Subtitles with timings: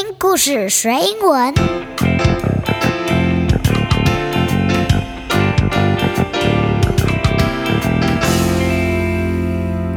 [0.00, 1.52] 听故事学英文。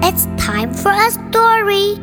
[0.01, 1.99] It's time for a story.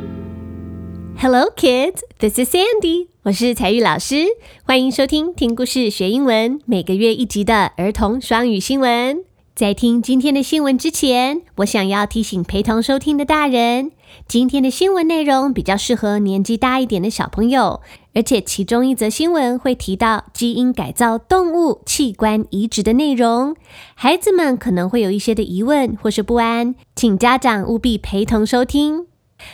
[1.19, 2.03] Hello, kids.
[2.21, 3.09] This is Sandy.
[3.25, 4.27] 我是彩玉老师，
[4.63, 9.25] 欢迎收听听故事学英文，每个月一集的儿童双语新闻。
[9.57, 13.91] 在听今天的新闻之前，我想要提醒陪同收听的大人，
[14.27, 17.81] 今天的新闻内容比较适合年纪大一点的小朋友，
[18.15, 23.57] 而且其中一则新闻会提到基因改造动物器官移植的内容，
[23.95, 29.07] 孩子们可能会有一些的疑问或是不安，请家长务必陪同收听。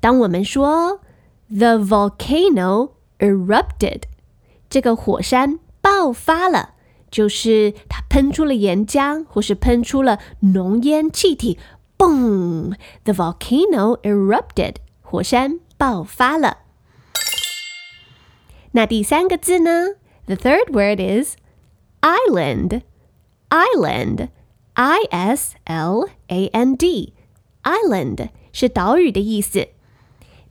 [0.00, 1.00] 当我们说
[1.48, 4.02] The volcano erupted，
[4.68, 6.74] 这个火山爆发了，
[7.08, 11.56] 就是它喷出了岩浆或是喷出了浓烟气体。
[11.96, 14.74] 嘣！The volcano erupted.
[15.02, 16.58] 火山爆发了。
[18.72, 19.94] 那第三个字呢
[20.26, 21.36] ？The third word is
[22.00, 22.82] island.
[23.50, 24.28] Island,
[24.74, 25.44] I-S-L-A-N-D.
[27.62, 29.68] Island 是岛屿的意思。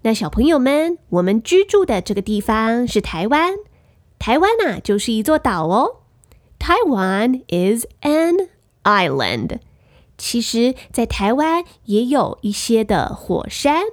[0.01, 3.56] 那小朋友们，我们居住的这个地方是台湾。
[4.19, 6.01] 台湾呐、啊，就是一座岛哦。
[6.59, 8.50] Taiwan is an
[8.83, 9.59] island.
[10.17, 13.83] 其实，在台湾也有一些的火山。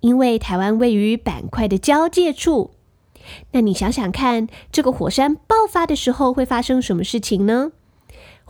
[0.00, 2.70] 因为台湾位于板块的交界处，
[3.50, 7.72] 那你想想看，这个火山爆发的时候会发生什么事情呢？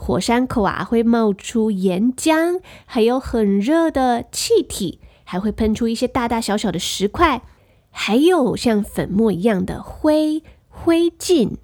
[0.03, 7.43] 火山口啊会冒出岩浆，还有很热的气体，还会喷出一些大大小小的石块，
[7.91, 11.59] 还有像粉末一样的灰灰烬。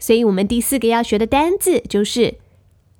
[0.00, 2.38] 所以，我们第四个要学的单字就是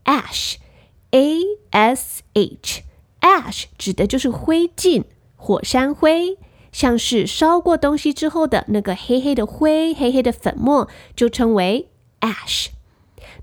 [0.04, 1.40] ash，a
[1.70, 5.02] s h，ash 指的就是灰烬。
[5.34, 6.38] 火山灰，
[6.70, 11.88] 像是烧过东西之后的那个黑黑的灰、黑黑的粉末，就称为
[12.20, 12.68] ash。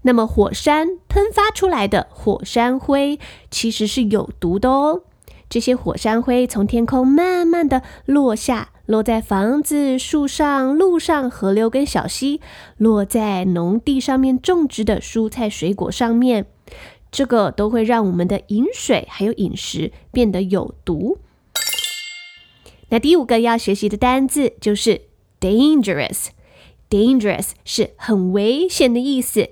[0.03, 3.19] 那么，火山喷发出来的火山灰
[3.51, 5.03] 其实是有毒的哦。
[5.49, 12.39] 这些火山灰从天空慢慢的落下，落在房子、树上、路上、河流跟小溪，
[12.77, 16.45] 落在农地上面种植的蔬菜水果上面，
[17.11, 21.17] 这个都会让我们的饮水还有饮食变得有毒。
[22.89, 25.01] 那第五个要学习的单字就是
[25.39, 26.27] dangerous。
[26.89, 29.49] dangerous 是很危险的意思。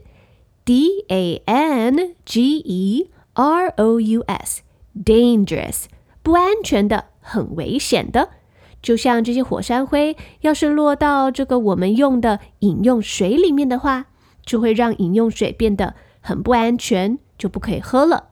[0.67, 4.63] D A N G E R O U S
[5.05, 5.85] dangerous
[6.21, 8.31] 不安全的，很危险的。
[8.81, 14.07] 就像这些火山灰，要是落到这个我们用的饮用水里面的话，
[14.45, 18.31] 就会让饮用水变得很不安全，就不可以喝了。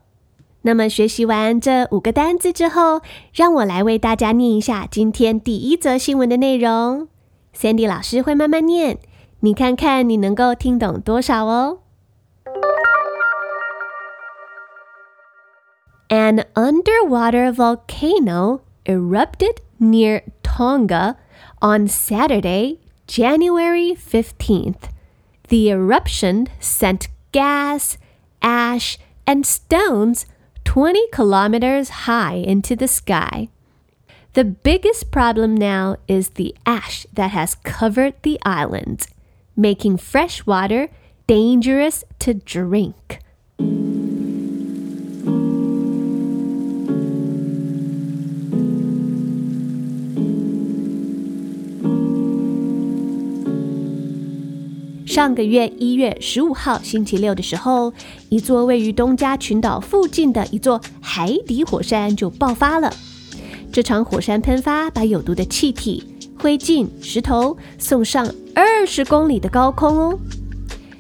[0.63, 2.99] 那么学习完这五个单字之后，
[3.33, 7.07] 让我来为大家念一下今天第一则新闻的内容。
[7.55, 8.97] Sandy 老师会慢慢念，
[9.39, 11.79] 你看看你能够听懂多少哦。
[16.15, 21.17] An underwater volcano erupted near Tonga
[21.62, 24.83] on Saturday January 15th,
[25.50, 27.97] the eruption sent gas,
[28.41, 28.97] ash,
[29.27, 30.25] and stones
[30.63, 33.50] 20 kilometers high into the sky.
[34.35, 39.07] The biggest problem now is the ash that has covered the island,
[39.57, 40.88] making fresh water
[41.27, 43.19] dangerous to drink.
[55.06, 57.94] 上个月一月十五号星期六的时候，
[58.30, 62.92] 一座位于东加群岛附近的一座海底火山就爆发了。
[63.72, 66.04] 这场火山喷发把有毒的气体、
[66.40, 70.19] 灰烬、石头送上二十公里的高空哦。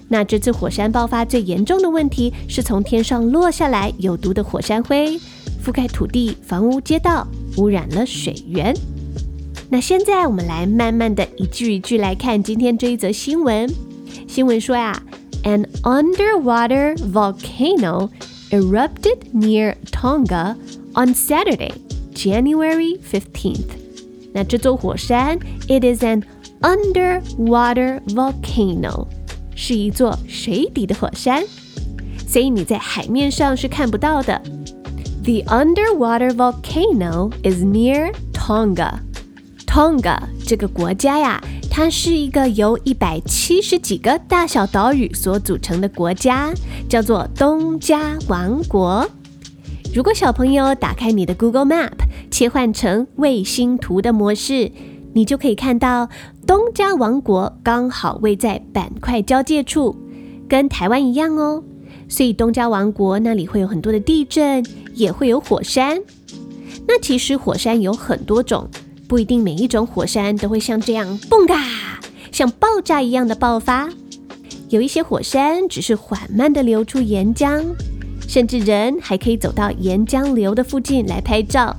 [0.07, 5.19] 那这次火山爆发最严重的问题是从天上落下来有毒的火山灰，
[5.63, 8.73] 覆盖土地、房屋、街道，污染了水源。
[9.67, 13.67] 那现在我们来慢慢的一句一句来看今天这一则新闻。
[14.28, 15.02] 新闻说呀，
[15.42, 18.10] An underwater volcano
[18.50, 20.54] erupted near Tonga
[20.94, 21.72] on Saturday,
[22.14, 23.64] January 15th.
[24.32, 26.22] 那这座火山，it is an
[26.60, 29.06] underwater volcano，
[29.56, 31.42] 是一座水底的火山，
[32.28, 34.40] 所以你在海面上是看不到的。
[35.24, 39.00] The underwater volcano is near Tonga.
[39.66, 41.42] Tonga 这个国家呀。
[41.77, 46.53] 它是一个由一百七十几个大小岛屿所组成的国家，
[46.87, 49.05] 叫做东加王国。
[49.93, 51.91] 如果小朋友打开你的 Google Map，
[52.31, 54.71] 切换成卫星图的模式，
[55.11, 56.07] 你就可以看到
[56.47, 59.97] 东加王国刚好位在板块交界处，
[60.47, 61.61] 跟台湾一样哦。
[62.07, 66.01] 所以东加王国那里会有很多的地震，也会有火山。
[66.87, 68.65] 那其实火山有很多种。
[69.07, 71.55] 不一定每一种火山都会像这样“蹦嘎”，
[72.31, 73.89] 像爆炸一样的爆发。
[74.69, 77.63] 有一些火山只是缓慢地流出岩浆，
[78.27, 81.75] 甚至人还可以走到岩浆流的附近来拍照。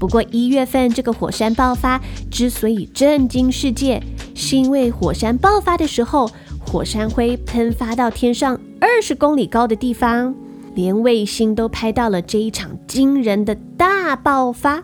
[0.00, 4.02] 不过一月份这个火山爆发之所以震惊世界，
[4.34, 6.28] 是因为火山爆发的时候，
[6.66, 10.34] 火山灰喷发到天上二十公里高的地方，
[10.74, 14.82] 连卫星都拍到了这一场惊人的大爆发。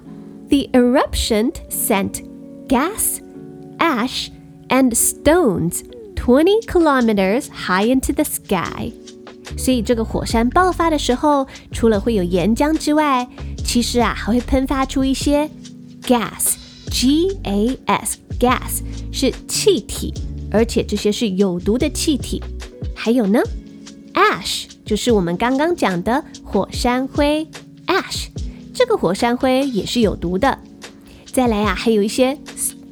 [0.50, 2.22] The eruption sent
[2.68, 3.20] gas,
[3.80, 4.30] ash,
[4.70, 5.84] and stones
[6.16, 8.92] 20 kilometers high into the sky.
[9.58, 13.28] 所以这个火山爆发的时候，除了会有岩浆之外，
[13.64, 15.50] 其实啊还会喷发出一些
[16.04, 16.52] gas，G-A-S，gas
[19.12, 20.14] 是气体，
[20.52, 22.42] 而且这些是有毒的气体。
[22.96, 23.42] 还有呢，
[24.14, 27.48] ash 就是我们刚刚讲的火山灰，
[27.88, 28.28] ash。
[28.79, 30.57] 这个火山灰也是有毒的。
[31.33, 32.39] 再来啊，还有一些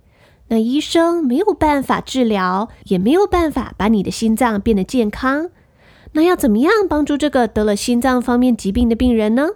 [0.50, 5.50] 那医生没有办法治疗，也没有办法把你的心脏变得健康。
[6.12, 9.50] 那要怎么样帮助这个得了心脏方面疾病的病人呢？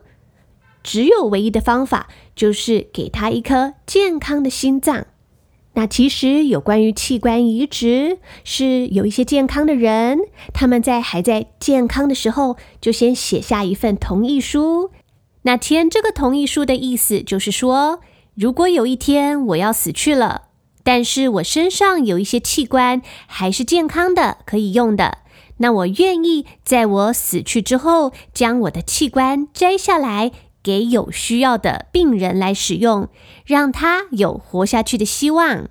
[0.81, 5.05] 只有唯一的方法，就是给他一颗健康的心脏。
[5.77, 10.17] 那其实有关于器官移植，是有一些健康的人，
[10.51, 14.89] 他们在还在健康的时候，就先写下一份同意书。
[15.43, 17.99] 那签这个同意书的意思就是说，
[18.33, 20.45] 如果有一天我要死去了，
[20.83, 25.19] 但是我身上有一些器官还是健康的，可以用的，
[25.57, 30.31] 那我愿意在我死去之后，将我的器官摘下来，
[30.63, 33.07] 给有需要的病人来使用，
[33.47, 35.69] 让他有活下去的希望。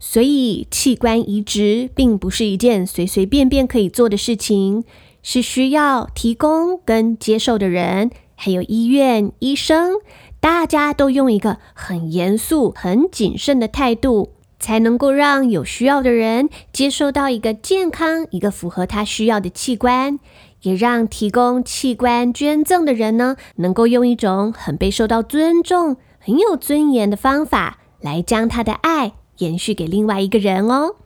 [0.00, 4.84] 所以，器官移植并不是一件随随便便可以做的事情，
[5.22, 8.10] 是需要提供跟接受的人。
[8.34, 9.92] 还有医院、医生，
[10.40, 20.18] 大家都用一个很严肃、很谨慎的态度，才能够让有需要的人接受到一个健康、一个符合他需要的器官，
[20.62, 30.96] 也让提供器官捐赠的人呢，能够用一种很被受到尊重、很有尊严的方法，来将他的爱延续给另外一个人哦。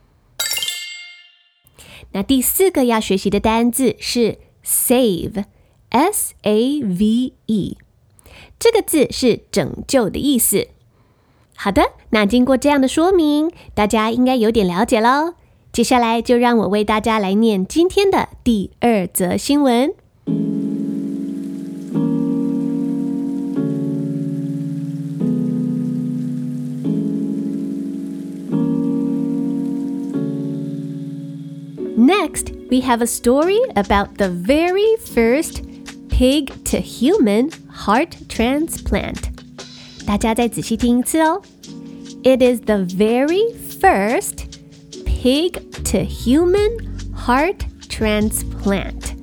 [2.12, 5.44] 那第四个要学习的单字是 save。
[5.90, 7.78] S A V E，
[8.58, 10.68] 这个字是拯救的意思。
[11.56, 15.34] 好的，那经过这样的说明，大家应该有点了解喽。
[15.72, 19.94] 接下来就让我为大家来念今天的第二则新闻。
[32.69, 35.61] we have a story about the very first
[36.09, 39.17] Pig to human heart transplant。
[40.05, 41.41] 大家再仔细听一次哦。
[42.23, 44.45] It is the very first
[45.05, 45.53] pig
[45.85, 46.69] to human
[47.15, 47.55] heart
[47.89, 49.15] transplant。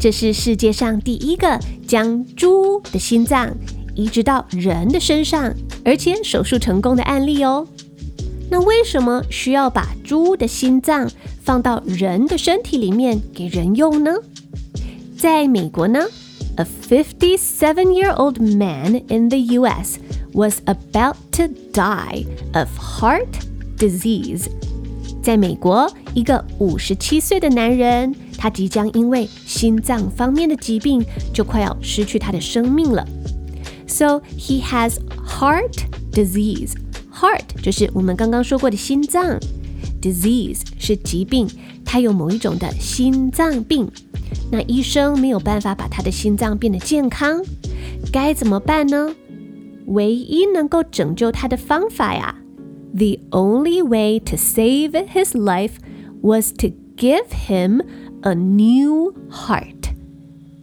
[0.00, 3.54] 这是世界上第一个将猪的心脏
[3.94, 5.54] 移植到人的身上，
[5.84, 7.68] 而且手术成功的案例哦。
[8.50, 11.10] 那为什么需要把猪的心脏
[11.48, 14.12] 放到人的身体里面给人用呢？
[15.16, 16.06] 在美国呢，
[16.56, 19.98] A 57-year-old man in the U.S.
[20.32, 23.28] was about to die of heart
[23.78, 24.46] disease.
[25.22, 31.02] 在美国，一个五十七岁的男人，他即将因为心脏方面的疾病，
[31.32, 33.06] 就快要失去他的生命了。
[33.86, 36.72] So he has heart disease.
[37.12, 39.38] Heart 就是我们刚刚说过的心脏
[40.01, 41.47] ，disease 是疾病，
[41.85, 43.89] 他有某一种的心脏病。
[44.51, 47.43] 那医生没有办法把他的心脏变得健康，
[48.11, 49.13] 该怎么办呢？
[49.87, 52.35] 唯一能够拯救他的方法呀
[52.95, 55.73] ，The only way to save his life
[56.21, 57.81] was to give him
[58.21, 59.75] a new heart。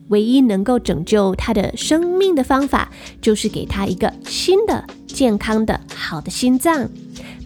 [0.08, 6.88] 唯一能够拯救他的生命的方法，就是给他一个新的、健康的、好的心脏，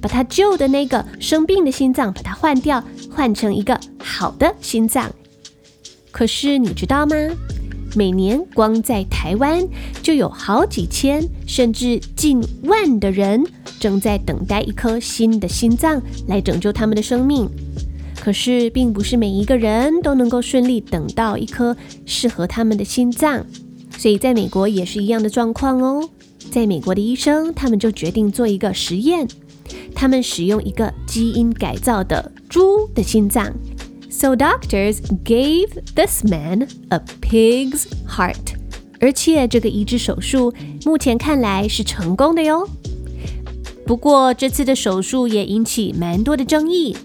[0.01, 5.11] 把他旧的那个生病的心脏把它换掉，换成一个好的心脏。
[6.11, 7.15] 可是你知道吗？
[7.97, 9.67] 每年光在台湾
[10.01, 13.45] 就有好几千甚至近万的人
[13.81, 17.49] 正在等待一颗新的心脏来拯救他们的生命。
[18.21, 21.77] 可是，并不是每一个人都能够顺利等到一颗
[22.07, 23.45] 适合他们的心脏，
[23.97, 26.09] 所以在美国也是一样的状况哦。
[26.51, 29.27] 在美国的医生，他们就决定做一个实验，
[29.95, 33.53] 他们使用一个基因改造的猪的心脏。
[34.11, 38.55] So doctors gave this man a pig's heart，
[39.01, 40.53] 而且这个移植手术
[40.85, 42.69] 目前看来是成功的哟。
[43.87, 46.97] 不过这次的手术也引起蛮多的争议。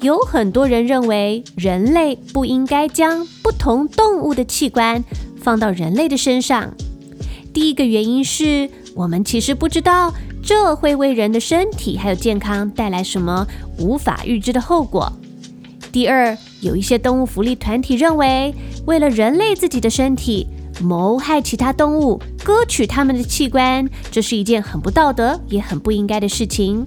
[0.00, 5.02] 有很多人认为人类不应该将不同动物的器官
[5.36, 6.74] 放到人类的身上。
[7.52, 10.12] 第一个原因是我们其实不知道
[10.44, 13.46] 这会为人的身体还有健康带来什么
[13.78, 15.10] 无法预知的后果。
[15.90, 20.46] 第二，有一些动物福利团体认为，为了人类自己的身体，
[20.82, 26.86] 谋害其他动物，割取他们的器官，这是一件很不道德也很不应该的事情。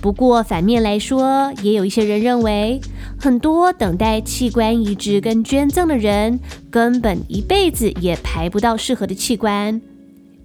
[0.00, 2.80] 不过反面来说，也有一些人认为，
[3.20, 9.80] 很多等待器官移植跟捐赠的人，根本一辈子也排不到适合的器官。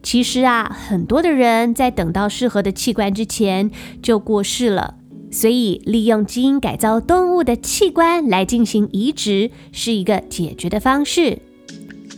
[0.01, 3.69] 其实啊，很多的人在等到适合的器官之前
[4.01, 4.95] 就过世了。
[5.31, 11.39] 所以，利用基因改造动物的器官来进行移植，是一个解决的方式。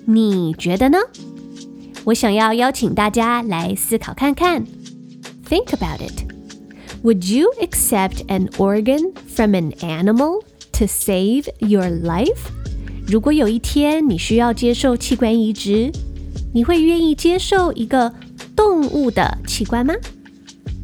[0.06, 0.98] 你觉得呢？
[2.06, 4.66] 我想要邀请大家来思考看看
[5.50, 6.24] ，Think about it。
[7.04, 10.42] Would you accept an organ from an animal
[10.74, 12.48] to save your life?
[13.06, 15.92] 如果有一天你需要接受器官移植，
[16.54, 18.14] 你会愿意接受一个
[18.56, 19.94] 动物的器官吗？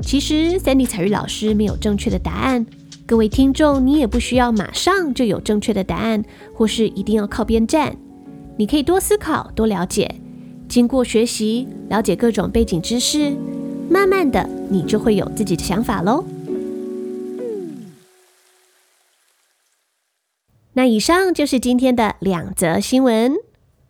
[0.02, 2.66] 其实，Sandy 采聿老师没有正确的答案。
[3.06, 7.98] 各位听众，你也不需要马上就有正确的答案，或是一定要靠边站。
[8.58, 10.16] 你可以多思考，多了解，
[10.70, 13.36] 经过学习，了解各种背景知识。
[13.90, 16.24] 慢慢的，你就会有自己的想法喽。
[20.74, 23.34] 那以上就是今天的两则新闻，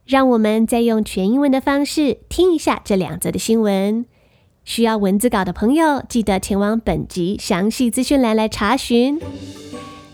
[0.08, 4.06] 让我们再用全英文的方式听一下这两则的新闻。
[4.64, 9.20] 需要文字稿的朋友，记得前往本集详细资讯栏来查询。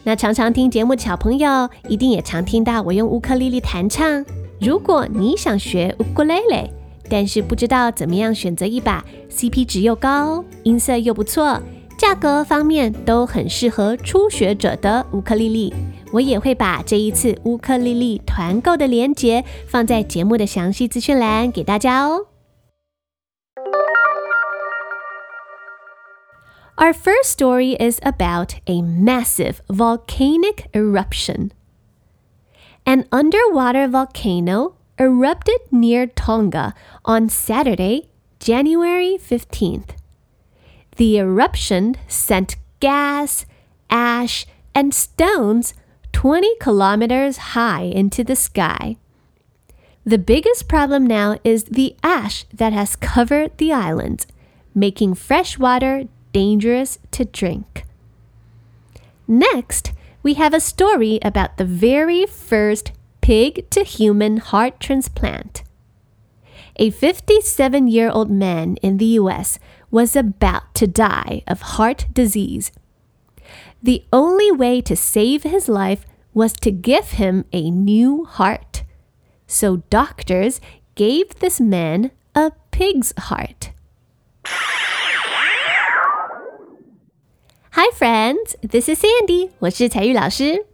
[0.03, 4.25] 那常常听节目的小朋友，一定也常听到我用乌克丽丽弹唱。
[4.60, 6.71] 如果你想学乌克丽丽，
[7.08, 11.62] 但是不知道怎么样选择一把 CP 值又高、音色又不错、
[11.99, 15.71] 价格方面都很适合初学者的乌克丽丽，
[16.12, 22.26] 我也会把这一次乌克丽丽团购的链接放在节目的详细资讯栏给大家哦。
[26.76, 31.50] Our first story is about a massive volcanic eruption.
[32.87, 39.96] An underwater volcano erupted near Tonga on Saturday, January 15th.
[40.96, 43.44] The eruption sent gas,
[43.90, 45.74] ash, and stones
[46.23, 48.95] 20 kilometers high into the sky.
[50.05, 54.25] The biggest problem now is the ash that has covered the island,
[54.73, 57.83] making fresh water dangerous to drink.
[59.27, 59.91] Next,
[60.23, 65.63] we have a story about the very first pig to human heart transplant.
[66.77, 69.59] A 57 year old man in the US
[69.91, 72.71] was about to die of heart disease.
[73.81, 78.83] The only way to save his life was to give him a new heart.
[79.46, 80.61] So doctors
[80.94, 83.70] gave this man a pig's heart.
[87.70, 88.57] Hi, friends.
[88.61, 89.50] This is Sandy.
[89.61, 90.66] 我是采聿老师。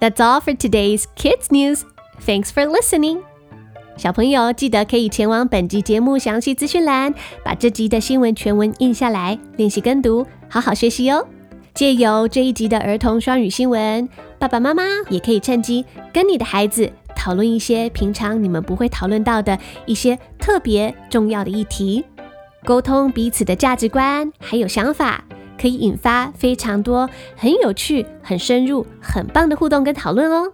[0.00, 1.82] That's all for today's kids news.
[2.26, 3.22] Thanks for listening.
[3.96, 11.28] 小朋友记得可以前往本集节目详细资讯栏，把这集的新闻全文印下来，练习跟读，好好学习哦。
[11.75, 14.07] 借由这一集的儿童双语新闻，
[14.39, 22.05] 爸爸妈妈也可以趁机跟你的孩子讨论一些平常你们不会讨论到的一些特别重要的议题，
[22.63, 25.23] 沟通彼此的价值观还有想法。
[25.57, 30.51] 可以引发非常多很有趣、很深入、很棒的互动跟讨论哦。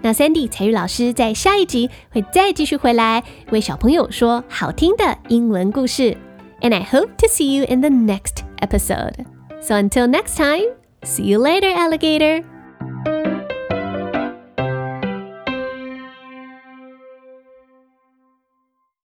[0.00, 6.16] 那 Sandy 采聿老师在下一集会再继续回来为小朋友说好听的英文故事。
[6.62, 9.29] And I hope to see you in the next episode.
[9.60, 10.64] So until next time,
[11.04, 12.44] see you later, alligator.